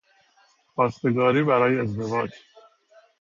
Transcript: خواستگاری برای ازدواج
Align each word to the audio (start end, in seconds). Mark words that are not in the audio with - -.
خواستگاری 0.75 1.43
برای 1.43 1.79
ازدواج 1.79 2.31